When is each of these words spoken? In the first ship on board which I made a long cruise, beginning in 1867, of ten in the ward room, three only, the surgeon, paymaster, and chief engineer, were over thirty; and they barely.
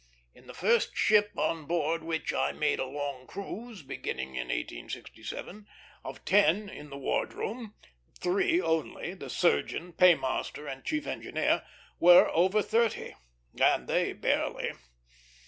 In 0.33 0.47
the 0.47 0.55
first 0.55 0.97
ship 0.97 1.29
on 1.37 1.65
board 1.67 2.01
which 2.03 2.33
I 2.33 2.53
made 2.53 2.79
a 2.79 2.87
long 2.87 3.27
cruise, 3.27 3.83
beginning 3.83 4.29
in 4.29 4.47
1867, 4.47 5.67
of 6.03 6.25
ten 6.25 6.69
in 6.69 6.89
the 6.89 6.97
ward 6.97 7.33
room, 7.33 7.75
three 8.19 8.59
only, 8.59 9.13
the 9.13 9.29
surgeon, 9.29 9.93
paymaster, 9.93 10.65
and 10.65 10.83
chief 10.83 11.05
engineer, 11.05 11.63
were 11.99 12.31
over 12.31 12.63
thirty; 12.63 13.13
and 13.61 13.87
they 13.87 14.13
barely. 14.13 14.71